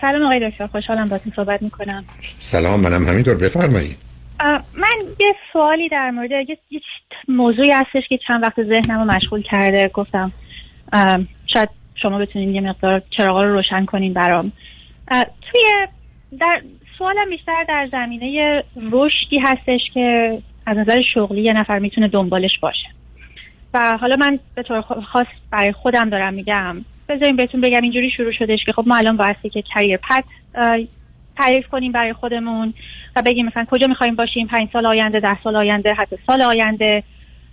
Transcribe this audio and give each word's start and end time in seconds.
سلام 0.00 0.22
آقای 0.22 0.50
دکتر 0.50 0.66
خوشحالم 0.66 1.08
باتون 1.08 1.32
صحبت 1.36 1.62
می‌کنم. 1.62 2.04
سلام 2.38 2.80
منم 2.80 3.06
همینطور. 3.06 3.34
بفرمایید. 3.34 3.96
من 4.74 4.96
یه 5.20 5.34
سوالی 5.52 5.88
در 5.88 6.10
مورد 6.10 6.30
یه, 6.30 6.58
موضوعی 7.28 7.70
هستش 7.70 8.02
که 8.08 8.18
چند 8.28 8.42
وقت 8.42 8.62
ذهنم 8.62 9.00
رو 9.00 9.04
مشغول 9.04 9.42
کرده. 9.42 9.88
گفتم 9.88 10.32
شاید 11.46 11.68
شما 11.94 12.18
بتونین 12.18 12.54
یه 12.54 12.60
مقدار 12.60 13.02
چراغا 13.10 13.42
رو 13.42 13.52
روشن 13.52 13.84
کنین 13.84 14.12
برام. 14.12 14.52
توی 15.20 15.86
در 16.40 16.62
سوالم 16.98 17.30
بیشتر 17.30 17.64
در 17.68 17.88
زمینه 17.92 18.62
رشدی 18.90 19.38
هستش 19.38 19.80
که 19.94 20.38
از 20.66 20.76
نظر 20.76 21.00
شغلی 21.14 21.42
یه 21.42 21.52
نفر 21.52 21.78
می‌تونه 21.78 22.08
دنبالش 22.08 22.58
باشه. 22.62 22.88
و 23.74 23.98
حالا 24.00 24.16
من 24.16 24.38
به 24.54 24.62
طور 24.62 24.80
خاص 24.80 25.26
برای 25.50 25.72
خودم 25.72 26.10
دارم 26.10 26.34
میگم. 26.34 26.84
بذاریم 27.10 27.36
بهتون 27.36 27.60
بگم 27.60 27.82
اینجوری 27.82 28.10
شروع 28.10 28.32
شدش 28.32 28.58
که 28.66 28.72
خب 28.72 28.84
ما 28.86 28.96
الان 28.96 29.16
بایستی 29.16 29.48
که 29.48 29.62
career 29.62 29.96
path 29.96 30.24
تعریف 31.36 31.66
کنیم 31.66 31.92
برای 31.92 32.12
خودمون 32.12 32.74
و 33.16 33.22
بگیم 33.22 33.46
مثلا 33.46 33.66
کجا 33.70 33.86
می‌خوایم 33.86 34.14
باشیم 34.14 34.46
پنج 34.46 34.68
سال 34.72 34.86
آینده 34.86 35.20
ده 35.20 35.40
سال 35.40 35.56
آینده 35.56 35.94
حتی 35.94 36.16
سال 36.26 36.42
آینده. 36.42 37.02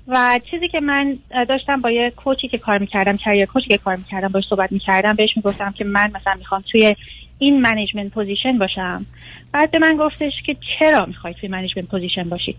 و 0.08 0.40
چیزی 0.52 0.68
که 0.68 0.80
من 0.80 1.18
داشتم 1.50 1.82
با 1.82 1.92
یه 1.92 2.10
coach 2.10 2.42
ی 2.42 2.48
که 2.48 2.58
کار 2.58 2.78
می‌کردم 2.78 3.18
career 3.18 3.46
coach 3.46 3.64
ی 3.64 3.68
که 3.68 3.78
کار 3.78 3.96
می‌کردم 3.96 4.28
باش 4.28 4.44
صحبت 4.50 4.72
می‌کردم 4.72 5.14
بهش 5.14 5.30
می‌گفتم 5.36 5.72
که 5.72 5.84
من 5.84 6.12
مثلا 6.16 6.34
می‌خوام 6.38 6.64
توی 6.72 6.96
این 7.40 7.62
management 7.62 8.12
position 8.12 8.58
باشم. 8.58 9.06
بعد 9.54 9.72
به 9.72 9.80
من 9.80 9.98
گفتش 9.98 10.34
که 10.46 10.56
چرا 10.80 11.06
می‌خوای 11.06 11.34
توی 11.34 11.50
management 11.50 11.88
position 11.88 12.30
باشی؟ 12.30 12.56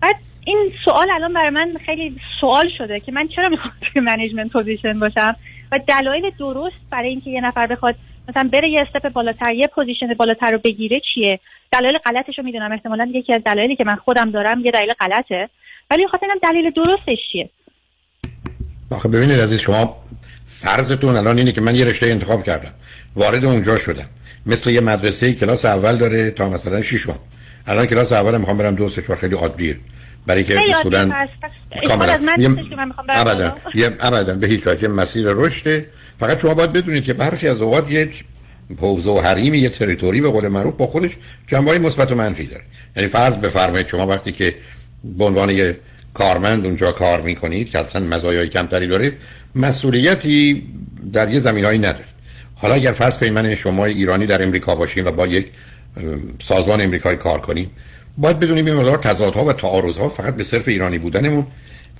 بعد 0.00 0.16
این 0.44 0.72
سوال 0.84 1.10
الان 1.10 1.32
برای 1.32 1.50
من 1.50 1.76
خیلی 1.86 2.16
سوال 2.40 2.68
شده 2.78 3.00
که 3.00 3.12
من 3.12 3.28
چرا 3.28 3.48
می‌خوام 3.48 3.72
توی 3.80 4.02
management 4.02 4.52
position 4.52 5.00
باشم؟ 5.00 5.36
و 5.72 5.80
دلایل 5.88 6.30
درست 6.38 6.76
برای 6.90 7.08
اینکه 7.08 7.30
یه 7.30 7.40
نفر 7.40 7.66
بخواد 7.66 7.94
مثلا 8.28 8.48
بره 8.52 8.68
یه 8.68 8.80
step 8.80 9.12
بالاتر 9.12 9.54
یه 9.54 9.66
position 9.66 10.14
بالاتر 10.14 10.50
رو 10.50 10.58
بگیره 10.64 11.00
چیه؟ 11.14 11.40
دلایل 11.72 11.98
غلطش 11.98 12.38
رو 12.38 12.44
می‌دونم. 12.44 12.72
احتمالا 12.72 13.10
یکی 13.14 13.34
از 13.34 13.42
دلایلی 13.46 13.76
که 13.76 13.84
من 13.84 13.96
خودم 13.96 14.30
دارم 14.30 14.64
یه 14.64 14.70
دلیل 14.70 14.92
غلطه. 15.00 15.48
ولی 15.90 16.06
خاطر 16.08 16.26
دلیل 16.42 16.70
درستش 16.70 17.18
چیه؟ 17.32 17.50
آخه 18.90 19.08
ببینید 19.08 19.40
عزیز 19.40 19.60
شما 19.60 19.96
فرضتون 20.46 21.16
الان 21.16 21.38
اینه 21.38 21.52
که 21.52 21.60
من 21.60 21.74
یه 21.74 21.84
رشته 21.84 22.06
انتخاب 22.06 22.42
کردم. 22.44 22.74
وارد 23.16 23.44
اونجا 23.44 23.76
شدم. 23.76 24.08
مثل 24.46 24.70
یه 24.70 24.80
مدرسه 24.80 25.32
کلاس 25.32 25.64
اول 25.64 25.96
داره 25.96 26.30
تا 26.30 26.48
مثلا 26.48 26.82
ششم. 26.82 27.18
الان 27.68 27.86
کلاس 27.86 28.12
اول 28.12 28.38
می‌خوام 28.38 28.58
برم 28.58 28.74
دو 28.74 28.88
سه 28.88 29.16
خیلی 29.16 29.34
عادیه. 29.34 29.76
برای 30.26 30.44
که 30.44 30.60
اصولا 30.78 31.26
کاملا. 31.88 32.18
ابدا 33.08 33.56
یه 33.74 33.90
ابدا 34.00 34.34
به 34.34 34.46
هیچ 34.46 34.66
وجه. 34.66 34.88
مسیر 34.88 35.26
رشد 35.28 35.84
فقط 36.20 36.40
شما 36.40 36.54
باید 36.54 36.72
بدونید 36.72 37.04
که 37.04 37.14
برخی 37.14 37.48
از 37.48 37.60
اوقات 37.60 37.90
یه 37.90 38.10
حوزه 38.80 39.10
و 39.10 39.20
حریم 39.20 39.54
یه 39.54 39.68
تریتوری 39.68 40.20
به 40.20 40.30
قول 40.30 40.48
معروف 40.48 40.74
با 40.74 40.86
خودش 40.86 41.10
جنبه 41.46 41.78
مثبت 41.78 42.12
و 42.12 42.14
منفی 42.14 42.46
داره. 42.46 42.62
یعنی 42.96 43.08
فرض 43.08 43.36
بفرمایید 43.36 43.86
شما 43.86 44.06
وقتی 44.06 44.32
که 44.32 44.54
به 45.04 45.24
عنوان 45.24 45.50
یه 45.50 45.76
کارمند 46.14 46.66
اونجا 46.66 46.92
کار 46.92 47.20
می‌کنید 47.20 47.70
که 47.70 47.78
اصلا 47.78 48.06
مزایای 48.06 48.48
کمتری 48.48 48.86
داره 48.86 49.12
مسئولیتی 49.54 50.68
در 51.12 51.30
یه 51.30 51.38
زمینهایی 51.38 51.78
نداره. 51.78 52.04
حالا 52.54 52.74
اگر 52.74 52.92
فرض 52.92 53.18
کنید 53.18 53.32
من 53.32 53.54
شما 53.54 53.84
ایرانی 53.84 54.26
در 54.26 54.42
امریکا 54.42 54.74
باشیم 54.74 55.06
و 55.06 55.10
با 55.10 55.26
یک 55.26 55.46
سازمان 56.48 56.80
امریکایی 56.80 57.16
کار 57.16 57.40
کنیم. 57.40 57.70
باید 58.18 58.40
بدونیم 58.40 58.66
این 58.66 58.74
مقدار 58.74 58.98
تضادها 58.98 59.44
و 59.44 59.52
تعارضها 59.52 60.08
فقط 60.08 60.36
به 60.36 60.44
صرف 60.44 60.68
ایرانی 60.68 60.98
بودنمون 60.98 61.46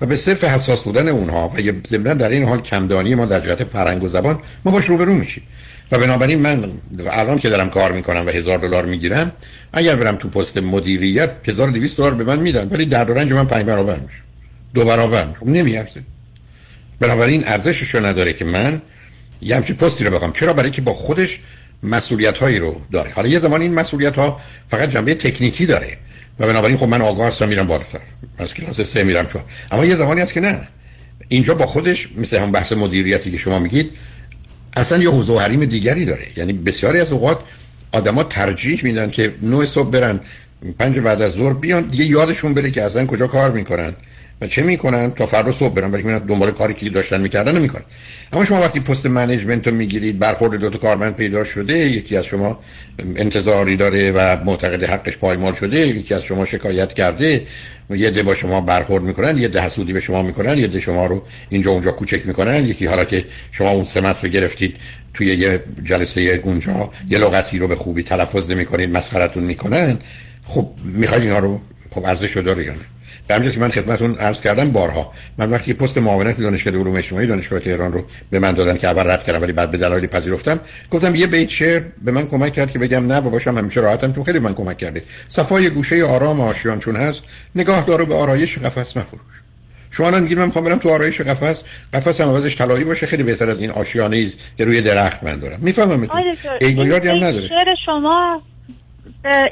و 0.01 0.07
به 0.07 0.17
صرف 0.17 0.45
حساس 0.45 0.85
بودن 0.85 1.09
اونها 1.09 1.49
و 1.49 1.73
ضمن 1.89 2.17
در 2.17 2.29
این 2.29 2.45
حال 2.45 2.61
کمدانی 2.61 3.15
ما 3.15 3.27
در 3.27 3.41
جهت 3.41 3.65
فرهنگ 3.65 4.03
و 4.03 4.09
زبان 4.09 4.39
ما 4.65 4.73
باش 4.73 4.85
روبرو 4.85 5.15
میشیم. 5.15 5.43
و 5.93 5.99
بنابراین 5.99 6.39
من 6.39 6.71
الان 7.11 7.39
که 7.39 7.49
دارم 7.49 7.71
کار 7.71 7.93
می‌کنم 7.93 8.27
و 8.27 8.31
هزار 8.31 8.59
دلار 8.59 8.85
می‌گیرم 8.85 9.33
اگر 9.73 9.97
برم 9.97 10.17
تو 10.17 10.29
پست 10.29 10.59
مدیریت 10.59 11.31
1200 11.45 11.99
دلار 11.99 12.15
به 12.15 12.25
من 12.25 12.39
میدن 12.39 12.69
ولی 12.69 12.87
در 12.87 13.05
رنج 13.05 13.33
من 13.33 13.45
پنج 13.45 13.65
برابر 13.67 13.97
میشه. 13.97 14.19
دو 14.75 14.85
برابر 14.85 15.27
خب 15.41 15.47
نمیارزه. 15.47 16.01
بنابراین 17.01 17.43
ارزشش 17.47 17.95
رو 17.95 18.06
نداره 18.06 18.33
که 18.33 18.45
من 18.45 18.83
یه 19.41 19.56
همچین 19.56 19.77
پستی 19.77 20.05
رو 20.05 20.11
بخوام. 20.11 20.33
چرا؟ 20.33 20.53
برای 20.53 20.71
که 20.71 20.83
با 20.83 20.93
خودش 20.93 21.41
مسئولیت 21.83 22.39
هایی 22.39 22.59
رو 22.59 22.81
داره. 22.93 23.11
حالا 23.11 23.28
یه 23.28 23.39
زمان 23.39 23.62
این 23.62 23.75
مسئولیت 23.75 24.16
ها 24.16 24.41
فقط 24.71 24.91
جنبه 24.91 25.15
تکنیکی 25.15 25.66
داره 25.66 25.97
و 26.41 26.47
بنابراین 26.47 26.77
خب 26.77 26.87
من 26.87 27.03
آگاه 27.03 27.28
هستم 27.28 27.49
میرم 27.49 27.66
بالاتر. 27.66 28.00
از 28.39 28.55
کلاس 28.55 28.81
سه 28.81 29.05
میرم 29.05 29.27
چون 29.27 29.43
اما 29.71 29.84
یه 29.84 29.94
زمانی 29.94 30.21
هست 30.21 30.33
که 30.33 30.41
نه. 30.41 30.69
اینجا 31.28 31.55
با 31.55 31.66
خودش 31.66 32.09
مثل 32.16 32.39
هم 32.39 32.53
بحث 32.53 32.72
مدیریتی 32.72 33.31
که 33.31 33.39
شما 33.39 33.59
میگید 33.59 33.91
اصلا 34.77 34.99
یه 34.99 35.11
حوزه 35.11 35.33
و 35.33 35.39
حریم 35.39 35.65
دیگری 35.65 36.05
داره. 36.05 36.27
یعنی 36.37 36.53
بسیاری 36.53 37.00
از 37.00 37.12
اوقات 37.12 37.39
آدما 37.93 38.25
ترجیح 38.25 38.81
میدن 38.84 39.10
که 39.10 39.34
نوع 39.43 39.66
صبح 39.66 39.91
برن 39.91 40.21
پنج 40.78 40.99
بعد 40.99 41.22
از 41.22 41.33
ظهر 41.33 41.53
بیان 41.53 41.83
دیگه 41.83 42.05
یادشون 42.05 42.55
بره 42.55 42.71
که 42.71 42.83
اصلا 42.83 43.06
کجا 43.06 43.27
کار 43.27 43.50
می‌کنن. 43.50 43.97
و 44.41 44.47
چه 44.47 44.62
می‌کنن؟ 44.62 45.10
تا 45.10 45.26
فردا 45.26 45.53
صبح 45.53 45.75
برن 45.75 46.03
من 46.03 46.19
دنبال 46.19 46.50
کاری 46.50 46.75
که 46.75 46.91
داشتن 46.91 47.21
می‌کردن 47.21 47.56
نمی‌کنن 47.56 47.82
اما 48.32 48.44
شما 48.44 48.60
وقتی 48.60 48.81
پست 48.81 49.06
منیجمنت 49.06 49.69
رو 49.69 49.75
می‌گیرید 49.75 50.19
برخورد 50.19 50.54
دو 50.54 50.71
تا 50.71 50.78
کارمند 50.78 51.16
پیدا 51.16 51.44
شده 51.44 51.78
یکی 51.78 52.16
از 52.16 52.25
شما 52.25 52.59
انتظاری 53.16 53.77
داره 53.77 54.12
و 54.12 54.37
معتقد 54.44 54.82
حقش 54.84 55.16
پایمال 55.16 55.53
شده 55.53 55.78
یکی 55.78 56.15
از 56.15 56.22
شما 56.22 56.44
شکایت 56.44 56.93
کرده 56.93 57.47
یه 57.91 58.10
ده 58.10 58.22
با 58.22 58.34
شما 58.34 58.60
برخورد 58.60 59.04
می‌کنن 59.04 59.38
یه 59.38 59.48
ده 59.48 59.60
حسودی 59.60 59.93
به 59.93 60.00
شما 60.00 60.22
می‌کنن 60.22 60.59
یه 60.59 60.66
ده 60.66 60.81
شما 60.81 61.06
رو 61.06 61.22
اینجا 61.48 61.71
اونجا 61.71 61.91
کوچک 61.91 62.27
می‌کنن 62.27 62.66
یکی 62.66 62.87
حالا 62.87 63.04
که 63.04 63.25
شما 63.53 63.71
اون 63.71 63.84
سمت 63.84 64.25
رو 64.25 64.31
گرفتید 64.31 64.77
توی 65.15 65.27
یه 65.27 65.62
جلسه 65.84 66.41
اونجا 66.44 66.91
یه 67.10 67.19
لغتی 67.19 67.59
رو 67.59 67.69
به 67.69 67.77
خوبی 67.77 68.03
تلفظ 68.03 68.50
نمی‌کنید 68.50 68.91
مسخرتون 68.97 69.43
می‌کنن. 69.43 69.98
خب 70.47 70.71
می‌خواید 70.84 71.22
اینا 71.22 71.38
رو 71.38 71.60
خب 71.91 72.04
ارزش 72.04 72.37
داره 72.37 72.65
یا 72.65 72.72
نه؟ 72.72 72.97
همینجاست 73.34 73.55
که 73.55 73.61
من 73.61 73.71
خدمتتون 73.71 74.15
عرض 74.15 74.41
کردم 74.41 74.71
بارها 74.71 75.12
من 75.39 75.50
وقتی 75.50 75.75
پست 75.75 75.99
معاونت 75.99 76.41
دانشگاه 76.41 76.75
علوم 76.75 76.97
اجتماعی 76.97 77.27
دانشگاه 77.27 77.61
تهران 77.61 77.93
رو 77.93 78.05
به 78.31 78.39
من 78.39 78.53
دادن 78.53 78.77
که 78.77 78.89
اول 78.89 79.11
رد 79.11 79.25
کردم 79.25 79.43
ولی 79.43 79.53
بعد 79.53 79.71
به 79.71 79.78
دلایلی 79.78 80.06
پذیرفتم 80.06 80.61
گفتم 80.91 81.15
یه 81.15 81.27
بیت 81.27 81.49
شعر 81.49 81.83
به 82.03 82.12
من 82.12 82.27
کمک 82.27 82.53
کرد 82.53 82.72
که 82.72 82.78
بگم 82.78 83.06
نه 83.06 83.21
باباشم 83.21 83.59
همیشه 83.59 83.81
راحتم 83.81 84.12
چون 84.12 84.25
خیلی 84.25 84.39
من 84.39 84.55
کمک 84.55 84.78
کرده. 84.78 85.03
صفای 85.28 85.71
گوشه 85.71 86.05
آرام 86.05 86.41
آشیان 86.41 86.78
چون 86.78 86.97
هست 86.97 87.22
نگاه 87.55 87.84
دارو 87.84 88.06
به 88.06 88.15
آرایش 88.15 88.59
قفس 88.59 88.97
مفروش. 88.97 89.21
شما 89.91 90.06
الان 90.06 90.22
میگید 90.22 90.39
من 90.39 90.45
می‌خوام 90.45 90.65
برم 90.65 90.78
تو 90.78 90.91
آرایش 90.91 91.21
قفس 91.21 91.62
قفس 91.95 92.21
هم 92.21 92.28
عوضش 92.28 92.56
طلایی 92.56 92.84
باشه 92.84 93.06
خیلی 93.06 93.22
بهتر 93.22 93.50
از 93.50 93.60
این 93.60 93.71
آشیانه 93.71 94.25
است 94.27 94.37
که 94.59 94.65
روی 94.65 94.81
درخت 94.81 95.25
من 95.25 95.39
دارم. 95.39 95.59
می‌فهمم 95.62 96.09
این 96.60 96.81
هم 96.81 97.25
نداره. 97.25 97.49
شعر 97.49 97.75
شما 97.87 98.43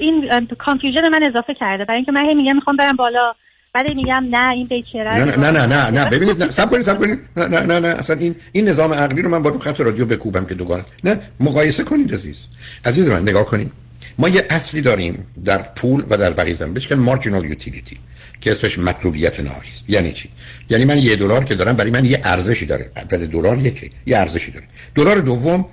این 0.00 0.48
confusion 0.58 1.08
من 1.08 1.22
اضافه 1.22 1.54
کرده. 1.54 1.84
برای 1.84 1.96
اینکه 1.96 2.12
من 2.12 2.34
میگم 2.34 2.54
می‌خوام 2.54 2.76
برم 2.76 2.96
بالا. 2.96 3.34
بعد 3.76 3.94
میگم 3.94 4.26
نه 4.30 4.50
این 4.50 4.66
بیت 4.66 4.84
نه 4.96 5.36
نه 5.36 5.50
نه 5.50 5.66
نه 5.66 5.90
نه. 5.90 6.04
ببینید 6.04 6.42
نه 6.42 6.50
صبر 6.50 6.70
کنید 6.70 6.82
صبر 6.82 6.98
کنید. 6.98 7.18
نه 7.36 7.48
نه 7.48 7.60
نه 7.60 7.80
نه. 7.80 7.88
اصلا 7.88 8.16
این 8.16 8.34
این 8.52 8.68
نظام 8.68 8.92
عقلی 8.92 9.22
رو 9.22 9.30
من 9.30 9.42
با 9.42 9.50
رو 9.50 9.58
خط 9.58 9.80
رادیو 9.80 10.06
بکوبم 10.06 10.44
که 10.44 10.54
دوگانه. 10.54 10.84
نه 11.04 11.20
مقایسه 11.40 11.84
کنید 11.84 12.14
عزیز. 12.14 12.36
عزیز 12.84 13.08
من 13.08 13.22
نگاه 13.22 13.44
کنید. 13.44 13.70
ما 14.18 14.28
یه 14.28 14.46
اصلی 14.50 14.80
داریم 14.80 15.26
در 15.44 15.58
پول 15.58 16.04
و 16.10 16.16
در 16.16 16.30
بقیه 16.30 16.54
زمین 16.54 16.74
بهش 16.74 16.92
marginal 16.92 17.44
utility 17.44 17.98
که 18.40 18.50
اسمش 18.50 18.78
مطلوبیت 18.78 19.40
نهایی 19.40 19.70
یعنی 19.88 20.12
چی؟ 20.12 20.28
یعنی 20.70 20.84
من 20.84 20.98
یه 20.98 21.16
دلار 21.16 21.44
که 21.44 21.54
دارم 21.54 21.76
برای 21.76 21.90
من 21.90 22.04
یه 22.04 22.20
ارزشی 22.24 22.66
داره. 22.66 22.90
عدد 22.96 23.26
دلار 23.26 23.58
یکی 23.58 23.90
یه 24.06 24.18
ارزشی 24.18 24.50
داره. 24.50 24.66
دلار 24.94 25.16
دوم 25.18 25.66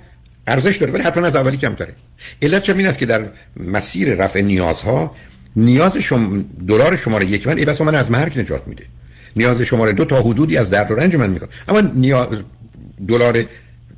ارزش 0.46 0.76
داره 0.76 0.92
ولی 0.92 1.02
حتما 1.02 1.26
از 1.26 1.36
اولی 1.36 1.56
کمتره. 1.56 1.94
علت 2.42 2.62
چه 2.62 2.76
این 2.76 2.86
است 2.86 2.98
که 2.98 3.06
در 3.06 3.24
مسیر 3.56 4.14
رفع 4.14 4.40
نیازها 4.40 5.14
نیاز 5.56 5.96
شما 5.96 6.44
دلار 6.68 6.96
شماره 6.96 7.26
یک 7.26 7.46
من 7.46 7.56
ای 7.58 7.64
بس 7.64 7.80
من 7.80 7.94
از 7.94 8.10
مرگ 8.10 8.38
نجات 8.38 8.68
میده. 8.68 8.84
نیاز 9.36 9.62
شماره 9.62 9.92
دو 9.92 10.04
تا 10.04 10.20
حدودی 10.20 10.56
از 10.56 10.70
درد 10.70 10.90
و 10.90 10.94
رنج 10.94 11.16
من 11.16 11.30
می‌کنه 11.30 11.48
اما 11.68 11.80
نیاز 11.80 12.28
دلار 13.08 13.44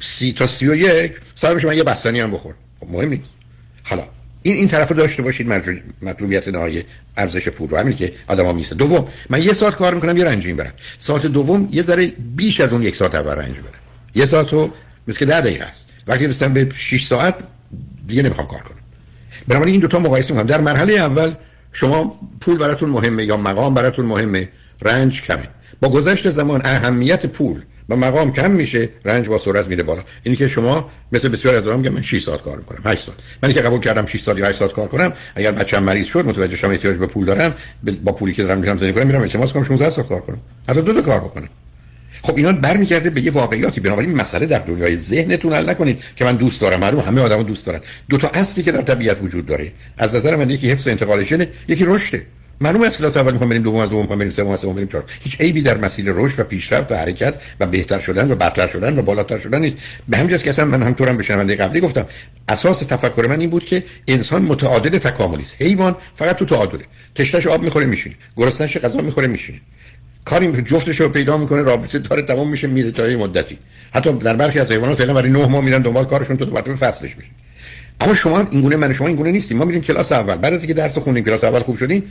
سی 0.00 0.32
تا 0.32 0.46
سی 0.46 0.68
و 0.68 0.74
یک 0.74 1.12
صاحب 1.36 1.58
شما 1.58 1.74
یه 1.74 1.84
بستنی 1.84 2.20
هم 2.20 2.30
بخور. 2.30 2.54
خب 2.80 2.86
مهم 2.90 3.08
نیست. 3.08 3.22
حالا 3.82 4.02
این 4.42 4.54
این 4.54 4.68
طرف 4.68 4.88
رو 4.88 4.96
داشته 4.96 5.22
باشید 5.22 5.48
مطلوبیت 6.02 6.48
نهایی 6.48 6.84
ارزش 7.16 7.48
پول 7.48 7.68
رو. 7.68 7.76
همین 7.76 7.96
که 7.96 8.12
آدما 8.28 8.52
میسته 8.52 8.74
دوم 8.74 9.08
من 9.30 9.42
یه 9.42 9.52
ساعت 9.52 9.74
کار 9.74 9.94
می‌کنم 9.94 10.16
یه 10.16 10.24
رنج 10.24 10.46
می‌برم. 10.46 10.72
ساعت 10.98 11.26
دوم 11.26 11.68
یه 11.72 11.82
ذره 11.82 12.12
بیش 12.36 12.60
از 12.60 12.72
اون 12.72 12.82
یک 12.82 12.96
ساعت 12.96 13.14
اول 13.14 13.32
رنج 13.32 13.56
برم 13.56 13.80
یه 14.14 14.26
ساعت 14.26 14.52
رو 14.52 14.70
مثل 15.08 15.18
که 15.18 15.26
10 15.26 15.40
دقیقه 15.40 15.64
است. 15.64 15.86
وقتی 16.06 16.26
رسیدم 16.26 16.52
به 16.52 16.68
6 16.76 17.06
ساعت 17.06 17.34
دیگه 18.06 18.22
نمی‌خوام 18.22 18.46
کار 18.48 18.60
کنم. 18.60 18.78
بنابراین 19.48 19.72
این 19.72 19.80
دو 19.80 19.88
تا 19.88 19.98
مقایسه 19.98 20.34
می‌کنم. 20.34 20.46
در 20.46 20.60
مرحله 20.60 20.92
اول 20.92 21.32
شما 21.76 22.20
پول 22.40 22.58
براتون 22.58 22.90
مهمه 22.90 23.24
یا 23.24 23.36
مقام 23.36 23.74
براتون 23.74 24.06
مهمه؟ 24.06 24.48
رنج 24.82 25.22
کمه. 25.22 25.48
با 25.80 25.88
گذشت 25.88 26.30
زمان 26.30 26.60
اهمیت 26.64 27.26
پول 27.26 27.60
و 27.88 27.96
مقام 27.96 28.32
کم 28.32 28.50
میشه 28.50 28.88
رنج 29.04 29.26
با 29.26 29.38
سرعت 29.38 29.66
میره 29.66 29.82
بالا. 29.82 30.02
اینی 30.22 30.36
که 30.36 30.48
شما 30.48 30.90
مثل 31.12 31.28
بسیار 31.28 31.54
از 31.54 31.66
میگم 31.66 31.92
من 31.92 32.02
6 32.02 32.22
ساعت 32.22 32.42
کار 32.42 32.56
می‌کنم 32.56 32.80
8 32.84 33.02
ساعت. 33.02 33.18
من 33.42 33.52
که 33.52 33.60
قبول 33.60 33.80
کردم 33.80 34.06
6 34.06 34.20
ساعت 34.20 34.38
یا 34.38 34.46
8 34.46 34.58
ساعت 34.58 34.72
کار 34.72 34.88
کنم 34.88 35.12
اگر 35.34 35.52
بچه‌م 35.52 35.82
مریض 35.82 36.06
شد 36.06 36.26
متوجه 36.26 36.56
شدم 36.56 36.98
به 36.98 37.06
پول 37.06 37.24
دارم 37.24 37.54
با 38.04 38.12
پولی 38.12 38.32
که 38.32 38.42
دارم 38.42 38.58
میرم 38.58 38.76
زندگی 38.76 38.92
کنم 38.92 39.06
میرم 39.06 39.20
التماس 39.20 39.52
کنم 39.52 39.62
16 39.62 39.90
ساعت 39.90 40.08
کار 40.08 40.20
کنم. 40.20 40.40
حتی 40.68 40.82
دو 40.82 40.92
تا 40.92 41.02
کار 41.02 41.20
بکنم. 41.20 41.48
خب 42.22 42.36
اینا 42.36 42.52
برمیگرده 42.52 43.10
به 43.10 43.20
یه 43.20 43.30
واقعیاتی. 43.30 43.80
بنابراین 43.80 44.14
مسئله 44.14 44.46
در 44.46 44.58
دنیای 44.58 44.96
ذهنتون 44.96 45.52
حل 45.52 45.70
نکنید 45.70 46.02
که 46.16 46.24
من 46.24 46.36
دوست 46.36 46.60
دارم. 46.60 46.80
معلوم 46.80 47.00
همه 47.00 47.20
آدمو 47.20 47.42
دوست 47.42 47.66
دارن. 47.66 47.80
دو 48.08 48.18
تا 48.18 48.28
اصلی 48.28 48.62
که 48.62 48.72
در 48.72 48.82
طبیعت 48.82 49.22
وجود 49.22 49.46
داره. 49.46 49.72
از 49.98 50.14
نظر 50.14 50.36
من 50.36 50.50
یکی 50.50 50.70
حفظ 50.70 50.88
انتقالشن 50.88 51.46
یکی 51.68 51.84
رشده. 51.84 52.26
معلوم 52.60 52.82
است 52.82 52.98
کلاس 52.98 53.16
اول 53.16 53.32
می‌خوام 53.32 53.50
بریم 53.50 53.62
دوم 53.62 53.76
از 53.76 53.90
دوم 53.90 54.00
می‌خوام 54.00 54.18
بریم 54.18 54.30
سوم 54.30 54.50
از 54.50 54.60
سوم 54.60 54.74
بریم 54.74 54.86
چهار. 54.86 55.04
هیچ 55.20 55.40
عیبی 55.40 55.62
در 55.62 55.76
مسیر 55.76 56.04
رشد 56.08 56.40
و 56.40 56.44
پیشرفت 56.44 56.92
و 56.92 56.94
حرکت 56.94 57.34
و 57.60 57.66
بهتر 57.66 57.98
شدن 57.98 58.30
و 58.30 58.34
برتر 58.34 58.66
شدن 58.66 58.98
و 58.98 59.02
بالاتر 59.02 59.38
شدن 59.38 59.60
نیست. 59.60 59.76
به 60.08 60.16
همین 60.16 60.36
که 60.36 60.50
اصلا 60.50 60.64
من 60.64 60.82
همطورم 60.82 61.16
به 61.16 61.22
شنونده 61.22 61.56
قبلی 61.56 61.80
گفتم 61.80 62.06
اساس 62.48 62.78
تفکر 62.78 63.26
من 63.28 63.40
این 63.40 63.50
بود 63.50 63.64
که 63.64 63.84
انسان 64.08 64.42
متعادل 64.42 64.98
تکاملی 64.98 65.42
است. 65.42 65.56
حیوان 65.62 65.96
فقط 66.14 66.36
تو 66.36 66.44
تعادله. 66.44 66.84
تشنش 67.14 67.46
آب 67.46 67.62
می‌خوره 67.62 67.86
میشینه. 67.86 68.14
گرسنه‌ش 68.36 68.76
غذا 68.76 69.00
می‌خوره 69.00 69.26
میشینه. 69.26 69.60
کاری 70.26 70.62
جفتش 70.62 71.00
رو 71.00 71.08
پیدا 71.08 71.38
می‌کنه 71.38 71.62
رابطه 71.62 71.98
داره 71.98 72.22
تمام 72.22 72.50
میشه 72.50 72.66
میره 72.66 72.90
تا 72.90 73.08
یه 73.08 73.16
مدتی. 73.16 73.58
حتی 73.94 74.12
در 74.12 74.36
برخی 74.36 74.58
از 74.58 74.72
حیوانات 74.72 74.98
فعلا 74.98 75.14
برای 75.14 75.30
9 75.30 75.46
ماه 75.46 75.64
میرن 75.64 75.82
دنبال 75.82 76.04
کارشون 76.04 76.36
تو 76.36 76.44
تو 76.44 76.76
فصلش 76.76 77.16
میشه 77.16 77.30
اما 78.00 78.14
شما 78.14 78.40
این 78.50 78.60
گونه 78.60 78.76
من 78.76 78.92
شما 78.92 79.06
این 79.06 79.16
گونه 79.16 79.30
نیستیم. 79.30 79.56
ما 79.56 79.64
میریم 79.64 79.82
کلاس 79.82 80.12
اول. 80.12 80.36
بعد 80.36 80.54
از 80.54 80.60
اینکه 80.60 80.74
درس 80.74 80.98
خوندیم 80.98 81.24
کلاس 81.24 81.44
اول 81.44 81.60
خوب 81.60 81.76
شدیم 81.76 82.02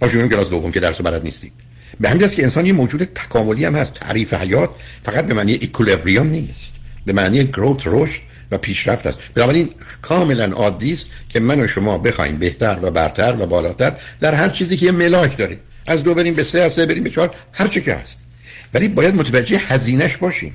پاشو 0.00 0.28
کلاس 0.28 0.50
دوم 0.50 0.72
که 0.72 0.80
درس 0.80 1.00
بلد 1.00 1.24
نیستیم. 1.24 1.52
به 2.00 2.08
همین 2.08 2.28
که 2.28 2.42
انسان 2.42 2.66
یه 2.66 2.72
موجود 2.72 3.04
تکاملی 3.04 3.64
هم 3.64 3.74
هست. 3.74 3.94
تعریف 3.94 4.34
حیات 4.34 4.70
فقط 5.02 5.26
به 5.26 5.34
معنی 5.34 5.54
اکولیبریوم 5.54 6.26
نیست. 6.26 6.72
به 7.06 7.12
معنی 7.12 7.44
گروت 7.44 7.82
رشد 7.86 8.20
و 8.50 8.58
پیشرفت 8.58 9.06
است. 9.06 9.18
بنابراین 9.34 9.68
کاملا 10.02 10.44
عادی 10.44 10.92
است 10.92 11.10
که 11.28 11.40
من 11.40 11.60
و 11.60 11.66
شما 11.66 11.98
بخوایم 11.98 12.36
بهتر 12.36 12.78
و 12.82 12.90
برتر 12.90 13.36
و 13.40 13.46
بالاتر 13.46 13.92
در 14.20 14.34
هر 14.34 14.48
چیزی 14.48 14.76
که 14.76 14.86
یه 14.86 14.92
ملاک 14.92 15.36
داره 15.36 15.58
از 15.86 16.02
دو 16.02 16.14
بریم 16.14 16.34
به 16.34 16.42
سه 16.42 16.60
از 16.60 16.72
سه 16.72 16.86
بریم 16.86 17.04
به 17.04 17.10
چهار. 17.10 17.34
هر 17.52 17.68
چی 17.68 17.80
که 17.80 17.94
هست. 17.94 18.18
ولی 18.74 18.88
باید 18.88 19.14
متوجه 19.14 19.58
هزینهش 19.58 20.16
باشیم. 20.16 20.54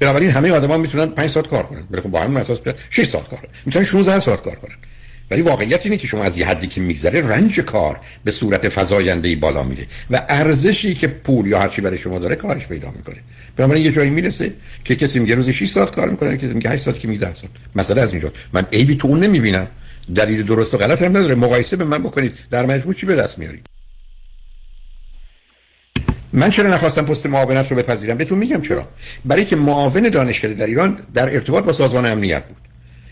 بنابراین 0.00 0.30
همه 0.30 0.50
آدما 0.50 0.78
می‌تونن 0.78 1.06
5 1.06 1.30
ساعت 1.30 1.46
کار 1.46 1.62
کنن. 1.62 1.82
ولی 1.90 2.02
خب 2.02 2.08
با 2.08 2.20
همون 2.20 2.36
اساس 2.36 2.58
6 2.90 3.06
ساعت 3.06 3.28
کار 3.28 3.48
می‌تونن 3.66 3.84
16 3.84 4.20
ساعت 4.20 4.42
کار 4.42 4.54
کنن. 4.54 4.74
ولی 5.30 5.42
واقعیت 5.42 5.80
اینه 5.84 5.96
که 5.96 6.06
شما 6.06 6.24
از 6.24 6.38
یه 6.38 6.46
حدی 6.46 6.66
که 6.66 6.80
میگذره 6.80 7.26
رنج 7.26 7.60
کار 7.60 8.00
به 8.24 8.30
صورت 8.30 8.68
فزاینده 8.68 9.28
ای 9.28 9.36
بالا 9.36 9.62
میره 9.62 9.86
و 10.10 10.22
ارزشی 10.28 10.94
که 10.94 11.06
پول 11.06 11.46
یا 11.46 11.60
هر 11.60 11.68
چی 11.68 11.80
برای 11.80 11.98
شما 11.98 12.18
داره 12.18 12.36
کارش 12.36 12.66
پیدا 12.66 12.90
می‌کنه. 12.90 13.16
بنابراین 13.56 13.84
یه 13.84 13.92
جایی 13.92 14.10
می‌رسه 14.10 14.52
که 14.84 14.96
کسی 14.96 15.18
میگه 15.18 15.34
روزی 15.34 15.52
6 15.52 15.68
ساعت 15.70 15.94
کار 15.94 16.08
می‌کنه 16.10 16.36
کسی 16.36 16.54
میگه 16.54 16.70
8 16.70 16.84
ساعت 16.84 16.98
که 16.98 17.08
میگه 17.08 17.20
10 17.20 17.34
ساعت. 17.34 17.50
مسئله 17.74 18.00
از 18.00 18.12
اینجا 18.12 18.32
من 18.52 18.66
عیبی 18.72 18.96
تو 18.96 19.08
اون 19.08 19.20
نمی‌بینم. 19.20 19.66
دلیل 20.14 20.42
درست 20.42 20.74
و 20.74 20.76
غلط 20.76 21.02
هم 21.02 21.16
نداره. 21.16 21.34
مقایسه 21.34 21.76
به 21.76 21.84
من 21.84 22.02
بکنید. 22.02 22.34
در 22.50 22.66
مجموع 22.66 22.94
چی 22.94 23.06
به 23.06 23.16
دست 23.16 23.38
میارید؟ 23.38 23.66
من 26.32 26.50
چرا 26.50 26.70
نخواستم 26.74 27.02
پست 27.02 27.26
معاونت 27.26 27.70
رو 27.70 27.76
بپذیرم؟ 27.76 28.16
بهتون 28.16 28.38
میگم 28.38 28.60
چرا. 28.60 28.88
برای 29.24 29.44
که 29.44 29.56
معاون 29.56 30.08
دانشگاهی 30.08 30.54
در 30.54 30.66
ایران 30.66 30.98
در 31.14 31.34
ارتباط 31.34 31.64
با 31.64 31.72
سازمان 31.72 32.06
امنیت 32.06 32.44
بود. 32.44 32.56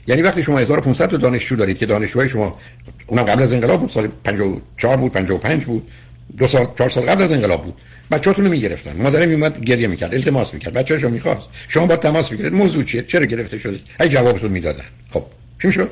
یعنی 0.07 0.23
وقتی 0.23 0.43
شما 0.43 0.59
1500 0.59 1.09
تا 1.09 1.17
دانشجو 1.17 1.57
دارید 1.57 1.79
که 1.79 1.87
دانشجوهای 1.87 2.29
شما 2.29 2.59
اونم 3.07 3.23
قبل 3.23 3.43
از 3.43 3.53
انقلاب 3.53 3.81
بود 3.81 3.91
سال 3.91 4.09
54 4.25 4.97
بود 4.97 5.13
55 5.13 5.65
بود 5.65 5.91
دو 6.37 6.47
سال 6.47 6.67
چهار 6.79 6.91
سال 6.91 7.05
قبل 7.05 7.23
از 7.23 7.33
انقلاب 7.33 7.65
بود. 7.65 7.75
بچه‌تون 8.11 8.45
رو 8.45 8.51
می‌گرفتن. 8.51 8.97
مادر 8.97 9.27
میومد 9.27 9.65
گریه 9.65 9.89
می‌کرد 9.89 10.15
التماس 10.15 10.55
می‌کرد. 10.55 10.73
بچه‌شو 10.73 11.09
می‌خواست. 11.09 11.49
شما 11.69 11.87
با 11.87 11.97
تماس 11.97 12.31
می‌گیرید 12.31 12.55
موضوع 12.55 12.85
چیه؟ 12.85 13.03
چرا 13.03 13.25
گرفته 13.25 13.59
شدید؟ 13.59 13.81
ای 14.01 14.09
جوابتون 14.09 14.51
می‌دادن. 14.51 14.85
خب 15.11 15.25
چی 15.63 15.67
می‌شد؟ 15.67 15.91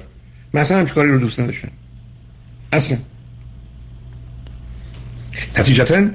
مثلا 0.54 0.78
همچین 0.78 0.94
کاری 0.94 1.10
رو 1.10 1.18
دوست 1.18 1.40
نداشتن 1.40 1.68
اصلا. 2.72 2.98
نتیجتا 5.58 6.08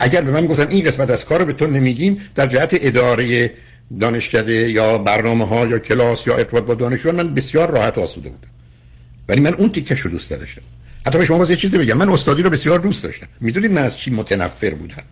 اگر 0.00 0.20
به 0.20 0.30
من 0.30 0.46
گفتن 0.46 0.68
این 0.68 0.84
قسمت 0.84 1.10
از 1.10 1.24
کار 1.24 1.40
رو 1.40 1.44
به 1.44 1.52
تو 1.52 1.66
نمیگیم 1.66 2.20
در 2.34 2.46
جهت 2.46 2.70
اداره 2.72 3.52
دانشکده 4.00 4.70
یا 4.70 4.98
برنامه 4.98 5.46
ها 5.46 5.66
یا 5.66 5.78
کلاس 5.78 6.26
یا 6.26 6.36
ارتباط 6.36 6.64
با 6.64 6.74
دانشجویان 6.74 7.16
من 7.16 7.34
بسیار 7.34 7.70
راحت 7.70 7.98
آسوده 7.98 8.28
بودم. 8.28 8.48
ولی 9.28 9.40
من 9.40 9.54
اون 9.54 9.68
تیکش 9.68 10.00
رو 10.00 10.10
دوست 10.10 10.30
داشتم 10.30 10.62
حتی 11.06 11.18
به 11.18 11.26
شما 11.26 11.38
باز 11.38 11.50
یه 11.50 11.56
چیزی 11.56 11.78
بگم. 11.78 11.94
من 11.94 12.08
استادی 12.08 12.42
رو 12.42 12.50
بسیار 12.50 12.78
دوست 12.78 13.02
داشتم. 13.02 13.26
می‌دونید 13.40 13.72
من 13.72 13.82
از 13.82 13.98
چی 13.98 14.10
متنفر 14.10 14.74
بودم؟ 14.74 15.02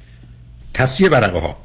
تصفیه 0.75 1.09
ورقه 1.09 1.39
ها 1.39 1.57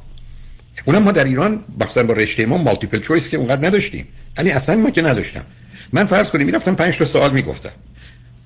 اونم 0.86 1.04
ما 1.04 1.12
در 1.12 1.24
ایران 1.24 1.64
مثلا 1.80 2.04
با 2.04 2.14
رشته 2.14 2.46
ما 2.46 2.58
مالتیپل 2.58 3.00
چویس 3.00 3.30
که 3.30 3.38
اونقدر 3.38 3.68
نداشتیم. 3.68 4.08
یعنی 4.38 4.52
اصلا 4.52 4.76
ما 4.76 4.90
که 4.90 5.02
نداشتم. 5.02 5.46
من 5.94 6.06
فرض 6.06 6.30
کنیم 6.30 6.46
می‌رفتم 6.46 6.76
5 6.76 6.98
تا 6.98 7.06
سوال 7.06 7.32
می‌گفتم. 7.32 7.72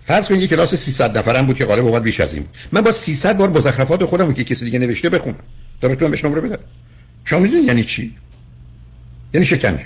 فرض 0.03 0.27
کنید 0.27 0.41
یه 0.41 0.47
کلاس 0.47 0.75
300 0.75 1.17
نفرم 1.17 1.45
بود 1.45 1.57
که 1.57 1.65
غالب 1.65 1.85
اومد 1.85 2.03
بیش 2.03 2.19
از 2.19 2.33
این 2.33 2.43
بود. 2.43 2.55
من 2.71 2.81
با 2.81 2.91
300 2.91 3.37
بار 3.37 3.49
مزخرفات 3.49 4.05
خودم 4.05 4.33
که 4.33 4.43
کسی 4.43 4.65
دیگه 4.65 4.79
نوشته 4.79 5.09
بخونم. 5.09 5.39
تا 5.81 5.87
بتونم 5.87 6.11
بهش 6.11 6.25
نمره 6.25 6.41
بدم 6.41 6.63
شما 7.25 7.39
می‌دونید 7.39 7.67
یعنی 7.67 7.83
چی؟ 7.83 8.15
یعنی 9.33 9.45
شکنجه 9.45 9.85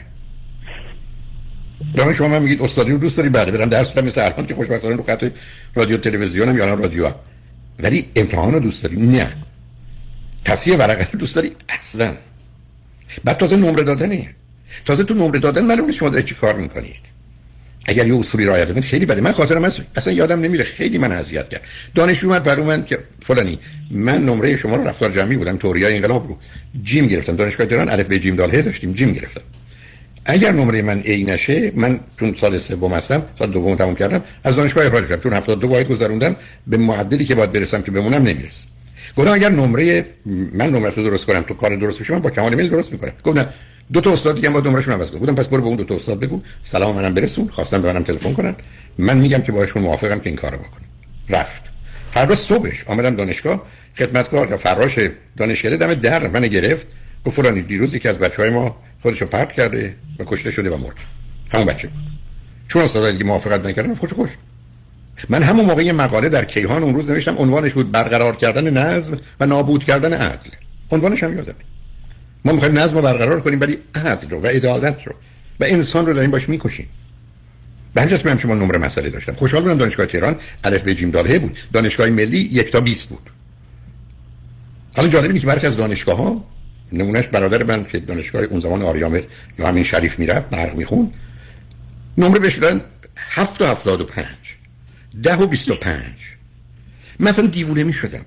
برای 1.95 2.15
شما 2.15 2.27
من 2.27 2.41
میگید 2.41 2.62
استادی 2.62 2.91
رو 2.91 2.97
دوست 2.97 3.17
داری؟ 3.17 3.29
بعد 3.29 3.51
برم 3.51 3.69
درس 3.69 3.91
بدم. 3.91 4.07
مثل 4.07 4.21
الان 4.21 4.45
که 4.45 4.56
خوشبختانه 4.56 4.95
رو 4.95 5.03
خط 5.03 5.31
رادیو 5.75 5.97
تلویزیونم 5.97 6.57
یا 6.57 6.73
رادیو 6.73 7.07
هم. 7.07 7.15
ولی 7.79 8.06
امتحان 8.15 8.53
رو 8.53 8.59
دوست 8.59 8.83
داری؟ 8.83 8.95
نه. 8.95 9.27
تصحیح 10.45 10.77
ورقه 10.77 11.07
رو 11.11 11.19
دوست 11.19 11.35
داری؟ 11.35 11.51
اصلا. 11.69 12.13
بعد 13.23 13.38
تازه 13.38 13.56
نمره 13.56 13.83
دادنه 13.83 14.35
تازه 14.85 15.03
تو 15.03 15.13
نمره 15.13 15.39
دادن 15.39 15.65
معلومه 15.65 15.91
شما 15.91 16.09
داری 16.09 16.23
چی 16.23 16.35
کار 16.35 16.56
می‌کنید 16.56 17.14
اگر 17.85 18.07
یه 18.07 18.19
اصولی 18.19 18.45
رعایت 18.45 18.71
کنید 18.71 18.83
خیلی 18.83 19.05
بده. 19.05 19.21
من 19.21 19.31
خاطرم 19.31 19.65
هست 19.65 19.81
اصلا 19.95 20.13
یادم 20.13 20.39
نمیره. 20.41 20.63
خیلی 20.63 20.97
من 20.97 21.11
اذیت 21.11 21.49
کرد. 21.49 21.61
دانشجو 21.95 22.27
اومد 22.27 22.43
برای 22.43 22.63
من 22.65 22.85
که 22.85 22.99
فلانی 23.23 23.59
من 23.91 24.25
نمره 24.25 24.57
شما 24.57 24.75
رو 24.75 24.87
رفتار 24.87 25.11
جمعی 25.11 25.37
بودم 25.37 25.57
توریای 25.57 25.95
انقلاب 25.95 26.27
رو 26.27 26.37
جیم 26.83 27.07
گرفتم. 27.07 27.35
دانشگاه 27.35 27.67
تهران 27.67 27.89
الف 27.89 28.07
به 28.07 28.19
جیم 28.19 28.35
دال 28.35 28.61
داشتیم 28.61 28.93
جیم 28.93 29.11
گرفتم. 29.11 29.41
اگر 30.25 30.51
نمره 30.51 30.81
من 30.81 31.01
ای 31.05 31.23
نشه 31.23 31.71
من 31.75 31.99
چون 32.19 32.35
سال 32.41 32.59
سوم 32.59 32.93
هستم 32.93 33.23
سال 33.39 33.51
دوم 33.51 33.75
تموم 33.75 33.95
کردم 33.95 34.23
از 34.43 34.55
دانشگاه 34.55 34.85
اخراج 34.85 35.03
کردم 35.03 35.21
چون 35.21 35.33
72 35.33 35.67
واحد 35.67 35.87
گذروندم 35.87 36.35
به 36.67 36.77
معدلی 36.77 37.25
که 37.25 37.35
باید 37.35 37.51
برسم 37.51 37.81
که 37.81 37.91
بمونم 37.91 38.23
نمی‌رسم 38.23 38.63
گفتم 39.17 39.31
اگر 39.31 39.49
نمره 39.49 40.05
من 40.53 40.69
نمره 40.69 40.91
تو 40.91 41.03
درست 41.03 41.25
کنم 41.25 41.41
تو 41.41 41.53
کار 41.53 41.75
درست 41.75 41.99
بشه 41.99 42.13
من 42.13 42.19
با 42.19 42.29
کمال 42.29 42.55
میل 42.55 42.69
درست 42.69 42.91
می‌کنم. 42.91 43.11
گفتم 43.23 43.49
دو 43.93 44.01
تا 44.01 44.13
استاد 44.13 44.35
دیگه 44.35 44.49
با 44.49 44.59
نمرهشون 44.59 44.93
عوض 44.93 45.11
بودم 45.11 45.35
پس 45.35 45.47
برو 45.47 45.61
به 45.61 45.67
اون 45.67 45.75
دو 45.75 45.83
تا 45.83 45.95
استاد 45.95 46.19
بگو. 46.19 46.41
سلام 46.63 46.95
منم 46.95 47.13
برسون. 47.13 47.47
خواستم 47.47 47.81
به 47.81 47.93
منم 47.93 48.03
تلفن 48.03 48.33
کنن. 48.33 48.55
من 48.97 49.17
میگم 49.17 49.41
که 49.41 49.51
باهاشون 49.51 49.83
موافقم 49.83 50.19
که 50.19 50.29
این 50.29 50.35
کارو 50.35 50.57
بکنم 50.57 50.85
رفت. 51.29 51.63
فردا 52.11 52.35
صبحش 52.35 52.83
آمدم 52.87 53.15
دانشگاه. 53.15 53.65
خدمتکار 53.97 54.49
یا 54.49 54.57
فراش 54.57 54.99
دانشگاه 55.37 55.77
دم 55.77 55.93
در 55.93 56.27
من 56.27 56.47
گرفت. 56.47 56.87
گفت 57.25 57.35
فلانی 57.35 57.61
دیروز 57.61 57.93
یکی 57.93 58.07
از 58.07 58.17
بچهای 58.17 58.49
ما 58.49 58.75
خودشو 59.01 59.25
پرت 59.25 59.53
کرده 59.53 59.95
و 60.19 60.23
کشته 60.23 60.51
شده 60.51 60.69
و 60.69 60.77
مرد. 60.77 60.95
همون 61.51 61.65
بچه. 61.65 61.89
چون 62.67 62.81
استاد 62.81 63.11
دیگه 63.11 63.23
موافقت 63.23 63.65
نکردن 63.65 63.95
خوش 63.95 64.13
خوش. 64.13 64.29
من 65.29 65.43
همون 65.43 65.65
موقع 65.65 65.92
مقاله 65.92 66.30
در 66.30 66.45
کیهان 66.45 66.83
اون 66.83 66.95
روز 66.95 67.09
نوشتم 67.09 67.37
عنوانش 67.37 67.73
بود 67.73 67.92
برقرار 67.92 68.35
کردن 68.35 68.77
نظم 68.77 69.19
و 69.39 69.45
نابود 69.45 69.83
کردن 69.83 70.13
عدل. 70.13 70.49
عنوانش 70.92 71.23
هم 71.23 71.35
یادمه. 71.35 71.56
ما 72.45 72.52
می‌خوایم 72.52 72.80
نظم 72.80 72.95
رو 72.95 73.02
برقرار 73.02 73.42
کنیم 73.42 73.59
ولی 73.59 73.78
عدل 73.95 74.30
رو 74.30 74.42
و 74.42 74.47
عدالت 74.47 75.07
رو 75.07 75.14
و 75.59 75.64
انسان 75.64 76.06
رو 76.06 76.14
داریم 76.14 76.31
باش 76.31 76.49
می‌کشیم. 76.49 76.87
به 77.94 78.02
همجاست 78.02 78.25
من 78.25 78.37
شما 78.37 78.56
نمره 78.56 78.78
مسئله 78.78 79.09
داشتم. 79.09 79.33
خوشحال 79.33 79.64
بودم 79.64 79.78
دانشگاه 79.78 80.06
تهران 80.06 80.35
الف 80.64 80.81
به 80.81 80.95
جیم 80.95 81.11
داله 81.11 81.40
بود. 81.40 81.57
دانشگاه 81.73 82.09
ملی 82.09 82.37
یک 82.37 82.71
تا 82.71 82.81
20 82.81 83.09
بود. 83.09 83.30
حالا 84.95 85.07
جالب 85.07 85.31
اینه 85.31 85.59
که 85.59 85.68
از 85.68 85.78
دانشگاه 85.78 86.18
ها 86.18 86.45
نمونهش 86.92 87.28
برادر 87.28 87.64
من 87.64 87.85
که 87.85 87.99
دانشگاه 87.99 88.44
اون 88.44 88.59
زمان 88.59 88.81
آریامر 88.81 89.21
یا 89.59 89.68
همین 89.68 89.83
شریف 89.83 90.19
می‌رفت 90.19 90.49
برق 90.49 90.75
میخون 90.75 91.11
نمره 92.18 92.40
بهش 92.40 92.56
دادن 92.56 92.81
7 93.18 93.61
و 93.61 93.66
75 93.66 94.25
10 95.23 95.35
و 95.35 95.47
25 95.47 96.02
مثلا 97.19 97.47
دیوونه 97.47 97.83
می‌شدم. 97.83 98.25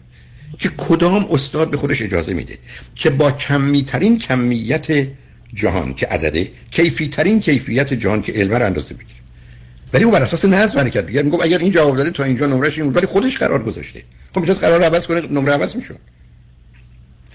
که 0.59 0.71
کدام 0.77 1.27
استاد 1.31 1.71
به 1.71 1.77
خودش 1.77 2.03
اجازه 2.03 2.35
میده 2.35 2.59
که 2.95 3.11
با 3.11 3.31
کمی 3.31 3.83
ترین 3.83 4.19
کمیت 4.19 4.87
جهان 5.55 5.95
که 5.95 6.07
عدده 6.07 6.51
کیفی 6.71 7.09
ترین 7.09 7.41
کیفیت 7.41 7.95
جهان 7.95 8.23
که 8.23 8.33
علم 8.33 8.53
اندازه 8.53 8.95
بگیره. 8.95 9.19
ولی 9.93 10.05
او 10.05 10.11
بر 10.11 10.23
اساس 10.23 10.45
نظم 10.45 10.79
حرکت 10.79 11.07
بگیره 11.07 11.23
میگم 11.23 11.41
اگر 11.41 11.59
این 11.59 11.71
جواب 11.71 11.97
داده 11.97 12.11
تا 12.11 12.25
اینجا 12.25 12.47
نمرش 12.47 12.79
این 12.79 12.93
ولی 12.93 13.07
خودش 13.07 13.39
قرار 13.39 13.63
گذاشته. 13.63 14.03
خب 14.35 14.41
می‌تونست 14.41 14.65
قرار 14.65 14.83
عوض 14.83 15.07
کنه 15.07 15.21
نمره 15.21 15.53
عوض 15.53 15.77
می‌شد. 15.77 15.99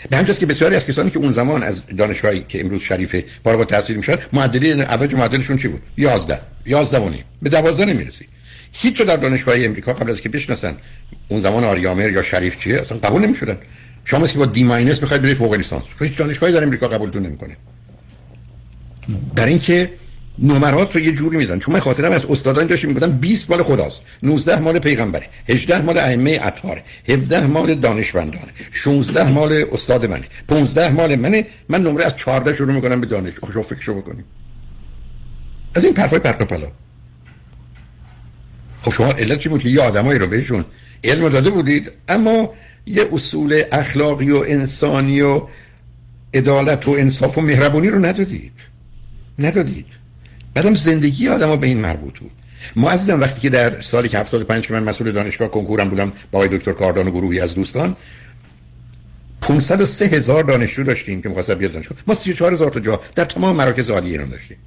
به 0.09 0.17
همجاست 0.17 0.39
که 0.39 0.45
بسیاری 0.45 0.75
از 0.75 0.85
کسانی 0.85 1.09
که 1.09 1.17
اون 1.17 1.31
زمان 1.31 1.63
از 1.63 1.81
دانشگاهی 1.97 2.45
که 2.49 2.61
امروز 2.61 2.81
شریفه 2.81 3.25
فارغ 3.43 3.59
التحصیل 3.59 3.97
میشن 3.97 4.17
معدلی 4.33 4.71
اوج 4.71 5.15
معدلشون 5.15 5.57
چی 5.57 5.67
بود؟ 5.67 5.81
11 5.97 6.39
11 6.65 6.99
و 6.99 7.09
نیم. 7.09 7.23
به 7.41 7.49
12 7.49 7.85
نمی‌رسی. 7.85 8.25
هیچ 8.73 9.01
در 9.01 9.15
دانشگاه 9.15 9.55
امریکا 9.57 9.93
قبل 9.93 10.09
از 10.09 10.21
که 10.21 10.29
بشناسن 10.29 10.75
اون 11.27 11.39
زمان 11.39 11.63
آریامر 11.63 12.09
یا 12.09 12.21
شریف 12.21 12.59
چیه 12.59 12.81
اصلا 12.81 12.97
قبول 12.97 13.25
نمی‌شدن. 13.25 13.57
شما 14.05 14.27
که 14.27 14.37
با 14.37 14.45
دی 14.45 14.63
ماینس 14.63 14.99
بخواید 14.99 15.21
برید 15.21 15.37
فوق 15.37 15.53
لیسانس. 15.53 15.83
هیچ 15.99 16.17
دانشگاهی 16.17 16.53
در 16.53 16.63
امریکا 16.63 16.87
قبولتون 16.87 17.25
نمی‌کنه. 17.25 17.57
در 19.35 19.45
اینکه 19.45 19.91
نمرات 20.39 20.95
رو 20.95 21.01
یه 21.01 21.11
جوری 21.11 21.37
میدن. 21.37 21.59
چون 21.59 21.73
من 21.73 21.79
خاطرم 21.79 22.11
از 22.11 22.25
استادان 22.25 22.67
داشتیم 22.67 22.89
می‌گفتن 22.89 23.11
20 23.11 23.49
مال 23.49 23.63
خداست 23.63 24.01
19 24.23 24.59
مال 24.59 24.79
پیغمبره 24.79 25.27
18 25.49 25.81
مال 25.81 25.97
ائمه 25.97 26.39
اطهار 26.43 26.81
17 27.09 27.47
مال 27.47 27.75
دانشمندانه 27.75 28.47
16 28.71 29.31
مال 29.31 29.65
استاد 29.71 30.05
منه 30.05 30.25
15 30.47 30.89
مال 30.89 31.15
منه. 31.15 31.45
من 31.69 31.83
نمره 31.83 32.05
از 32.05 32.15
14 32.15 32.53
شروع 32.53 32.73
می‌کنم 32.73 33.01
به 33.01 33.07
دانش 33.07 33.39
خوشو 33.39 33.61
فکرشو 33.61 33.93
بکنیم. 33.93 34.25
از 35.75 35.85
این 35.85 35.93
پرفای 35.93 36.19
پرت 36.19 36.41
و 36.41 36.45
پلا. 36.45 36.71
خب 38.83 38.91
شما 38.91 39.07
علت 39.07 39.39
چی 39.39 39.49
بود 39.49 39.61
که 39.61 39.69
یه 39.69 39.81
آدمایی 39.81 40.19
رو 40.19 40.27
بهشون 40.27 40.65
علم 41.03 41.29
داده 41.29 41.49
بودید؟ 41.49 41.91
اما 42.07 42.53
یه 42.85 43.07
اصول 43.13 43.63
اخلاقی 43.71 44.31
و 44.31 44.43
انسانی 44.47 45.21
و 45.21 45.41
عدالت 46.33 46.87
و 46.87 46.91
انصاف 46.91 47.37
و 47.37 47.41
مهربونی 47.41 47.89
رو 47.89 48.05
ندادید. 48.05 48.51
ندادید. 49.39 49.85
بعدم 50.53 50.75
زندگی 50.75 51.27
آدم 51.27 51.55
به 51.55 51.67
این 51.67 51.77
مربوط 51.77 52.19
بود. 52.19 52.31
ما 52.75 52.91
عزیزم 52.91 53.21
وقتی 53.21 53.41
که 53.41 53.49
در 53.49 53.81
سالی 53.81 54.09
که 54.09 54.19
75 54.19 54.67
که 54.67 54.73
من 54.73 54.83
مسئول 54.83 55.11
دانشگاه 55.11 55.51
کنکورم 55.51 55.89
بودم 55.89 56.11
با 56.31 56.39
آقای 56.39 56.57
دکتر 56.57 56.71
کاردان 56.71 57.07
و 57.07 57.11
گروهی 57.11 57.39
از 57.39 57.55
دوستان 57.55 57.95
503 59.41 60.05
هزار 60.05 60.43
دانشجو 60.43 60.83
داشتیم 60.83 61.21
که 61.21 61.29
می‌خواستن 61.29 61.53
بیاد 61.53 61.71
دانشگاه. 61.71 61.97
ما 62.07 62.13
34 62.13 62.53
هزار 62.53 62.71
تا 62.71 62.79
جا 62.79 63.01
در 63.15 63.25
تمام 63.25 63.55
مراکز 63.55 63.89
عالی 63.89 64.09
ایران 64.09 64.29
داشتیم. 64.29 64.57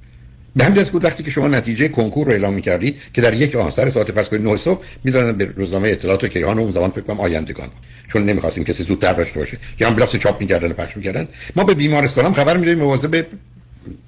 به 0.57 0.63
همین 0.63 0.83
بود 0.83 1.05
وقتی 1.05 1.23
که 1.23 1.31
شما 1.31 1.47
نتیجه 1.47 1.87
کنکور 1.87 2.25
رو 2.25 2.31
اعلام 2.31 2.53
می‌کردی 2.53 2.95
که 3.13 3.21
در 3.21 3.33
یک 3.33 3.55
آن 3.55 3.69
سر 3.69 3.89
ساعت 3.89 4.11
فرض 4.11 4.29
کنید 4.29 4.41
9 4.41 4.57
صبح 4.57 4.83
می‌دادن 5.03 5.37
به 5.37 5.45
روزنامه 5.55 5.89
اطلاعات 5.89 6.23
و 6.23 6.27
کیهان 6.27 6.59
اون 6.59 6.71
زمان 6.71 6.91
فکر 6.91 7.01
کنم 7.01 7.19
آیندگان 7.19 7.69
چون 8.07 8.25
نمی‌خواستیم 8.25 8.63
کسی 8.63 8.83
زودتر 8.83 9.13
داشته 9.13 9.39
باشه. 9.39 9.57
یا 9.79 9.89
بلاس 9.89 10.15
چاپ 10.15 10.41
می‌کردن 10.41 10.71
و 10.71 10.73
پخش 10.73 10.97
می‌کردن. 10.97 11.27
ما 11.55 11.63
به 11.63 11.73
بیمارستان 11.73 12.25
هم 12.25 12.33
خبر 12.33 12.57
می‌دادیم 12.57 12.83
مواظب 12.83 13.25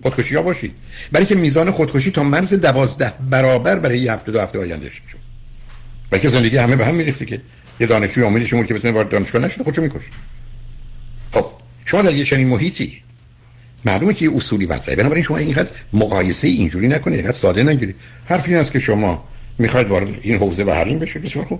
خودکشی 0.01 0.35
ها 0.35 0.41
باشید. 0.41 0.71
برای 1.11 1.25
که 1.25 1.35
میزان 1.35 1.71
خودکشی 1.71 2.11
تا 2.11 2.23
مرز 2.23 2.53
دوازده 2.53 3.13
برابر 3.29 3.79
برای 3.79 3.99
یه 3.99 4.13
هفته 4.13 4.31
دو 4.31 4.41
هفته 4.41 4.59
آینده 4.59 4.89
شد 4.89 5.01
برای 6.09 6.21
که 6.21 6.29
زندگی 6.29 6.57
همه 6.57 6.75
به 6.75 6.85
هم 6.85 6.95
میریخته 6.95 7.25
که 7.25 7.41
یه 7.79 7.87
دانشجوی 7.87 8.23
امیدی 8.23 8.45
شما 8.45 8.63
که 8.63 8.73
بتونه 8.73 8.93
وارد 8.93 9.09
دانشگاه 9.09 9.41
نشده 9.41 9.63
خودشو 9.63 9.81
می‌کشه 9.81 10.11
خب 11.31 11.45
شما 11.85 12.01
در 12.01 12.13
یه 12.13 12.25
چنین 12.25 12.47
محیطی 12.47 13.03
معلومه 13.85 14.13
که 14.13 14.25
یه 14.25 14.35
اصولی 14.35 14.65
مطرحه. 14.65 14.95
بنابراین 14.95 15.23
شما 15.23 15.37
اینقدر 15.37 15.69
مقایسه 15.93 16.47
اینجوری 16.47 16.87
نکنید 16.87 17.19
اینقدر 17.19 17.37
ساده 17.37 17.63
نگیرید. 17.63 17.95
حرفی 18.25 18.53
هست 18.53 18.71
که 18.71 18.79
شما 18.79 19.23
می‌خواید 19.57 19.87
وارد 19.87 20.07
این 20.21 20.37
حوزه 20.37 20.63
و 20.63 20.71
حریم 20.71 20.99
بشید. 20.99 21.21
بسیار 21.21 21.45
خوب. 21.45 21.59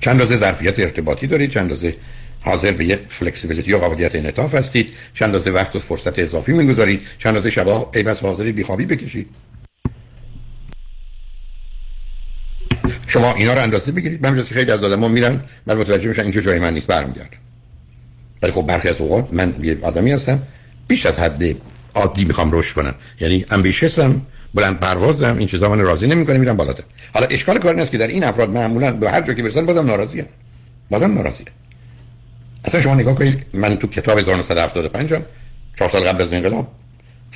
چند 0.00 0.20
رازه 0.20 0.36
ظرفیت 0.36 0.78
ارتباطی 0.78 1.26
دارید 1.26 1.50
چند 1.50 1.70
رازه 1.70 1.96
حاضر 2.40 2.72
به 2.72 2.84
یک 2.84 2.98
فلکسیبیلیتی 3.08 3.70
یا 3.70 3.78
قابلیت 3.78 4.14
انعطاف 4.14 4.54
هستید 4.54 4.88
چند 5.14 5.26
اندازه 5.28 5.50
وقت 5.50 5.76
و 5.76 5.78
فرصت 5.78 6.18
اضافی 6.18 6.52
می‌گذارید 6.52 7.00
چند 7.18 7.26
اندازه 7.26 7.50
شبا 7.50 7.90
ای 7.94 8.02
بس 8.02 8.20
حاضری 8.20 8.52
بیخوابی 8.52 8.86
بکشید. 8.86 9.28
شما 13.06 13.34
اینا 13.34 13.54
رو 13.54 13.62
اندازه 13.62 13.92
بگیرید. 13.92 14.26
من 14.26 14.36
که 14.36 14.54
خیلی 14.54 14.70
از 14.70 14.84
آدم‌ها 14.84 15.08
میرن 15.08 15.40
بعد 15.66 15.78
متوجه 15.78 16.08
میشن 16.08 16.22
اینجا 16.22 16.40
جای 16.40 16.58
من 16.58 16.74
نیست 16.74 16.86
برمیگردن 16.86 17.36
ولی 18.42 18.52
خب 18.52 18.62
برخی 18.62 18.88
از 18.88 19.00
اوقات 19.00 19.28
من 19.32 19.54
یه 19.62 19.78
آدمی 19.82 20.12
هستم 20.12 20.42
بیش 20.88 21.06
از 21.06 21.20
حد 21.20 21.56
عادی 21.94 22.24
می‌خوام 22.24 22.50
رشد 22.52 22.74
کنم. 22.74 22.94
یعنی 23.20 23.44
امبیشسم 23.50 24.22
بلند 24.54 24.80
پروازم 24.80 25.36
این 25.38 25.48
چیزا 25.48 25.68
من 25.68 25.80
راضی 25.80 26.06
نمی‌کنه 26.06 26.38
میرم 26.38 26.56
بالاتر. 26.56 26.82
حالا 27.14 27.26
اشکال 27.26 27.58
کار 27.58 27.80
است 27.80 27.90
که 27.90 27.98
در 27.98 28.06
این 28.06 28.24
افراد 28.24 28.50
معمولا 28.50 28.92
به 28.92 29.10
هر 29.10 29.20
جا 29.20 29.34
که 29.34 29.42
برسن 29.42 29.66
بازم 29.66 29.86
ناراضی 29.86 30.24
بازم 30.90 31.14
ناراضی 31.14 31.44
اصلا 32.64 32.80
شما 32.80 32.94
نگاه 32.94 33.14
کنید 33.14 33.46
من 33.52 33.76
تو 33.76 33.86
کتاب 33.86 34.18
1975 34.18 35.12
هم 35.12 35.22
چهار 35.78 35.90
سال 35.90 36.04
قبل 36.04 36.22
از 36.22 36.32
انقلاب 36.32 36.72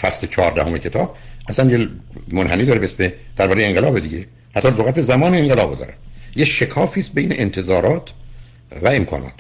فصل 0.01 0.27
14 0.27 0.65
همه 0.65 0.79
کتاب 0.79 1.17
اصلا 1.49 1.71
یه 1.71 1.89
منحنی 2.33 2.65
داره 2.65 2.89
به 2.89 3.15
درباره 3.37 3.65
انقلاب 3.65 3.99
دیگه. 3.99 4.27
حتی 4.55 4.69
لغت 4.69 5.01
زمان 5.01 5.35
انقلاب 5.35 5.79
داره. 5.79 5.95
یه 6.37 6.45
شکافی 6.45 7.01
است 7.01 7.13
بین 7.13 7.41
انتظارات 7.41 8.11
و 8.83 8.89
امکانات. 8.89 9.33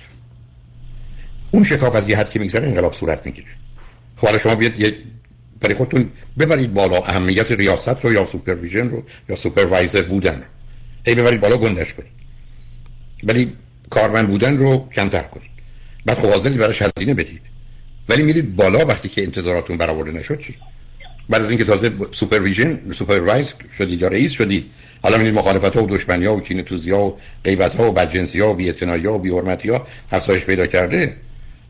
اون 1.50 1.64
شکاف 1.64 1.94
از 1.94 2.08
یه 2.08 2.18
حد 2.18 2.30
که 2.30 2.38
میگذره 2.38 2.68
انقلاب 2.68 2.92
صورت 2.92 3.26
می‌گیره. 3.26 3.48
خب 4.20 4.26
حالا 4.26 4.38
شما 4.38 4.54
بیاد 4.54 4.72
برای 5.60 5.74
خودتون 5.74 6.10
ببرید 6.38 6.74
بالا 6.74 6.96
اهمیت 6.96 7.50
ریاست 7.50 8.04
رو 8.04 8.12
یا 8.12 8.26
supervision 8.26 8.90
رو 8.90 9.02
یا 9.28 9.36
supervisor 9.36 10.02
بودن. 10.02 10.34
رو 10.34 10.44
هی 11.06 11.14
ببرید 11.14 11.40
بالا 11.40 11.56
گندش 11.56 11.94
کنید. 11.94 12.10
ولی 13.24 13.52
کارمند 13.90 14.28
بودن 14.28 14.56
رو 14.56 14.88
کمتر 14.94 15.22
کنید. 15.22 15.50
بعد 16.06 16.18
خب 16.18 16.28
حاضری 16.28 16.54
براش 16.54 16.82
هزینه 16.82 17.14
بدید. 17.14 17.40
ولی 18.08 18.22
میرید 18.22 18.56
بالا 18.56 18.86
وقتی 18.86 19.08
که 19.08 19.22
انتظاراتون 19.22 19.76
برآورده 19.76 20.12
نشد 20.12 20.40
چی؟ 20.40 20.54
بعد 21.28 21.42
از 21.42 21.50
اینکه 21.50 21.64
تازه 21.64 21.90
supervision 22.12 22.92
supervise 22.92 23.54
شدید 23.78 24.00
یا 24.00 24.08
رئیس 24.08 24.32
شدید 24.32 24.70
حالا 25.02 25.18
میرید 25.18 25.34
مخالفت 25.34 25.76
ها 25.76 25.84
و 25.84 25.86
دشمنی 25.86 26.24
ها 26.24 26.36
و 26.36 26.40
کینه 26.40 26.62
توزی 26.62 26.90
ها 26.90 27.04
و 27.04 27.18
غیبت 27.44 27.74
ها 27.74 27.90
و 27.90 27.92
بدجنسی 27.92 28.40
ها 28.40 28.50
و 28.50 28.54
بی‌اعتنایی 28.54 29.06
ها 29.06 29.14
و 29.14 29.18
بی‌حرمتی 29.18 29.68
ها 29.68 29.86
افزایش 30.12 30.44
پیدا 30.44 30.66
کرده. 30.66 31.16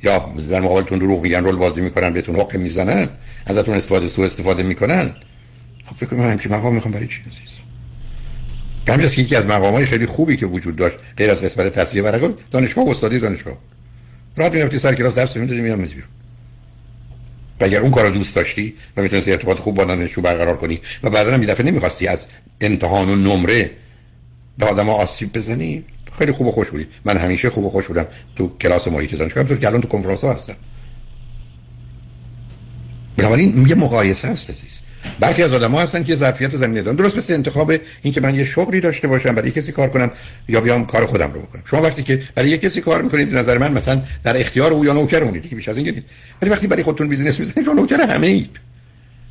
یا 0.03 0.35
در 0.51 0.61
مقابلتون 0.61 0.99
دروغ 0.99 1.23
میگن 1.23 1.45
رول 1.45 1.57
بازی 1.57 1.81
می‌کنن 1.81 2.13
بهتون 2.13 2.37
حق 2.37 2.57
می‌زنن 2.57 3.09
ازتون 3.47 3.75
استفاده 3.75 4.09
سو 4.09 4.23
استفاده 4.23 4.63
می‌کنن. 4.63 5.15
خب 5.85 5.97
فکر 5.97 6.07
کنم 6.07 6.21
همین 6.21 6.39
مقام 6.51 6.75
می‌خوام 6.75 6.95
برای 6.95 7.07
چی 7.07 7.21
عزیز؟ 7.21 7.51
همین 8.89 9.09
که 9.09 9.23
یکی 9.23 9.37
از 9.37 9.47
مقامات 9.47 9.85
خیلی 9.85 10.07
خوبی 10.07 10.37
که 10.37 10.47
وجود 10.47 10.77
داشت 10.77 10.97
غیر 11.17 11.31
از 11.31 11.43
قسمت 11.43 11.73
تصحیح 11.73 12.03
ورقه 12.03 12.35
دانشگاه 12.51 12.87
و 12.87 12.91
استادی 12.91 13.19
دانشگاه. 13.19 13.59
راحت 14.37 14.53
می‌رفتی 14.53 14.79
سر 14.79 14.95
کلاس 14.95 15.15
درس 15.15 15.37
می‌دادی 15.37 15.61
میام 15.61 15.83
بیرون. 15.83 16.03
و 17.61 17.65
اگر 17.65 17.81
اون 17.81 17.91
کارو 17.91 18.11
دوست 18.11 18.37
داشتی 18.37 18.75
و 18.97 19.03
می‌تونستی 19.03 19.33
ارتباط 19.33 19.59
خوب 19.59 19.75
با 19.75 19.85
دانشجو 19.85 20.21
برقرار 20.21 20.57
کنی 20.57 20.81
و 21.03 21.11
بعدا 21.11 21.35
هم 21.35 21.41
دفعه 21.41 21.67
نمی‌خواستی 21.67 22.07
از 22.07 22.27
امتحان 22.61 23.09
و 23.09 23.17
نمره 23.17 23.71
به 24.59 24.67
آدم 24.67 24.89
آسیب 24.89 25.33
بزنی 25.33 25.85
خیلی 26.19 26.33
خوب 26.33 26.47
و 26.47 26.51
خوش 26.53 26.71
بودی. 26.71 26.87
من 27.05 27.17
همیشه 27.17 27.51
خوب 27.51 27.65
و 27.65 27.71
خوش 27.71 27.87
بودم 27.87 28.07
تو 28.37 28.57
کلاس 28.61 28.89
محیط 28.89 29.15
دانشگاه 29.15 29.45
تو 29.45 29.57
که 29.57 29.67
الان 29.67 29.81
تو 29.81 29.89
کنفرانس 29.89 30.25
ها 30.25 30.33
هستم. 30.33 30.55
بنابراین 33.17 33.67
یه 33.69 33.75
مقایسه 33.75 34.29
هست 34.29 34.51
عزیز. 34.51 34.81
برخی 35.21 35.43
از 35.43 35.53
آدم 35.53 35.71
ها 35.71 35.83
هستن 35.83 36.05
که 36.05 36.17
ظرفیت 36.17 36.57
زمینه 36.57 36.83
دارن. 36.83 36.97
درست 36.97 37.17
مثل 37.17 37.35
انتخاب 37.35 37.73
این 38.03 38.13
که 38.13 38.21
من 38.21 38.35
یه 38.35 38.45
شغلی 38.45 38.81
داشته 38.81 39.09
باشم 39.09 39.35
برای 39.35 39.51
کسی 39.51 39.73
کار 39.73 39.89
کنم 39.89 40.11
یا 40.49 40.61
بیام 40.61 40.87
کار 40.87 41.07
خودم 41.07 41.33
رو 41.33 41.41
بکنم. 41.41 41.63
شما 41.71 41.83
وقتی 41.83 42.03
که 42.03 42.23
برای 42.35 42.59
کسی 42.59 42.81
کار 42.81 43.03
می‌کنید 43.03 43.31
به 43.31 43.39
نظر 43.39 43.59
من 43.59 43.73
مثلا 43.73 44.03
در 44.25 44.41
اختیار 44.41 44.73
او 44.73 44.85
یا 44.85 44.93
نوکر 44.93 45.23
اونید. 45.23 45.43
دیگه 45.43 45.57
بیش 45.57 45.69
از 45.69 45.77
این 45.77 45.85
گیرید 45.85 46.05
ولی 46.43 46.51
وقتی 46.51 46.67
برای 46.67 46.83
خودتون 46.83 47.09
بیزینس 47.09 47.41
می‌زنید 47.41 47.65
شما 47.65 47.75
نوکر 47.75 48.01
همه 48.01 48.27
اید 48.27 48.51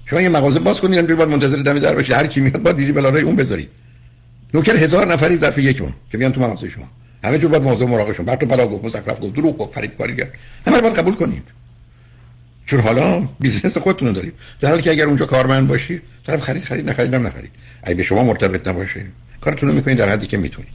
شما 0.05 0.21
یه 0.21 0.29
مغازه 0.29 0.59
باز 0.59 0.81
کنید 0.81 1.11
منتظر 1.11 1.57
دم 1.57 1.79
در 1.79 1.95
باشید. 1.95 2.15
هر 2.15 2.27
کی 2.27 2.41
میاد 2.41 2.61
با 2.61 2.71
دیدی 2.71 2.91
بلارای 2.91 3.21
اون 3.21 3.35
بذارید. 3.35 3.69
نوکر 4.53 4.75
هزار 4.75 5.13
نفری 5.13 5.37
ظرف 5.37 5.57
یک 5.57 5.81
اون 5.81 5.93
که 6.11 6.17
بیان 6.17 6.31
تو 6.31 6.41
مغازه 6.41 6.69
شما. 6.69 6.89
همه 7.23 7.37
جور 7.37 7.51
باید 7.51 7.63
موضوع 7.63 7.89
مراقبشون 7.89 8.25
بعد 8.25 8.39
تو 8.39 8.45
بلا 8.45 8.67
گفت 8.67 8.85
مزخرف 8.85 9.21
گفت 9.21 9.33
دروغ 9.33 9.57
گفت 9.57 9.73
فریب 9.73 9.97
کاری 9.97 10.15
کرد. 10.15 10.31
همه 10.67 10.81
باید 10.81 10.95
قبول 10.95 11.15
کنید 11.15 11.43
چون 12.65 12.79
حالا 12.79 13.27
بیزنس 13.39 13.77
خودتون 13.77 14.13
دارید. 14.13 14.33
در 14.61 14.69
حالی 14.69 14.81
که 14.81 14.91
اگر 14.91 15.05
اونجا 15.05 15.25
کارمند 15.25 15.67
باشید 15.67 16.01
طرف 16.25 16.41
خرید 16.41 16.63
خرید 16.63 16.89
نخرید 16.89 17.13
هم 17.13 17.27
نخرید. 17.27 17.51
اگه 17.83 17.95
به 17.95 18.03
شما 18.03 18.23
مرتبط 18.23 18.67
نباشه 18.67 19.05
کارتون 19.41 19.69
رو 19.69 19.75
می‌کنید 19.75 19.97
در 19.97 20.09
حدی 20.09 20.27
که 20.27 20.37
می‌تونید. 20.37 20.71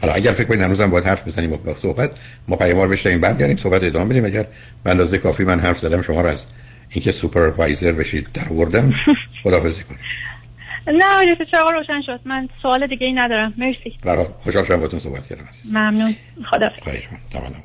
حالا 0.00 0.14
اگر 0.14 0.32
فکر 0.32 0.44
کنید 0.44 0.60
هنوزم 0.60 0.90
باید 0.90 1.04
حرف 1.04 1.28
بزنیم 1.28 1.50
با 1.50 1.74
صحبت 1.74 2.10
ما 2.48 2.56
پیاموار 2.56 2.88
بشیم 2.88 3.20
برگردیم 3.20 3.56
صحبت 3.56 3.82
ادامه 3.82 4.08
بدیم. 4.08 4.24
اگر 4.24 4.46
به 4.84 4.90
اندازه 4.90 5.18
کافی 5.18 5.44
من 5.44 5.60
حرف 5.60 5.78
زدم 5.78 6.02
شما 6.02 6.20
رو 6.20 6.28
از 6.28 6.44
اینکه 6.88 7.12
سوپروایزر 7.12 7.92
بشید 7.92 8.26
در 8.34 8.48
آوردم 8.50 8.92
خداحافظی 9.42 9.82
کنید 9.82 10.00
نه 10.86 11.36
چراغ 11.52 11.68
روشن 11.72 12.02
شد. 12.06 12.20
من 12.24 12.48
سوال 12.62 12.86
دیگه 12.86 13.06
ای 13.06 13.12
ندارم. 13.12 13.54
مرسی. 13.56 13.96
برای 14.04 14.26
خوشحال 14.40 14.64
شدم 14.64 14.76
باهاتون 14.76 15.00
صحبت 15.00 15.26
کردم. 15.26 15.48
ممنون. 15.70 16.14
خدا 16.50 16.70